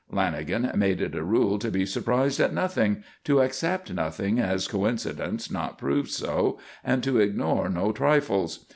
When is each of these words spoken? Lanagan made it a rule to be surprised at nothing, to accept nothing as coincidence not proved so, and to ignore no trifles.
Lanagan 0.11 0.73
made 0.75 0.99
it 0.99 1.13
a 1.13 1.23
rule 1.23 1.59
to 1.59 1.69
be 1.69 1.85
surprised 1.85 2.39
at 2.39 2.51
nothing, 2.55 3.03
to 3.23 3.39
accept 3.39 3.93
nothing 3.93 4.39
as 4.39 4.67
coincidence 4.67 5.51
not 5.51 5.77
proved 5.77 6.09
so, 6.09 6.57
and 6.83 7.03
to 7.03 7.19
ignore 7.19 7.69
no 7.69 7.91
trifles. 7.91 8.65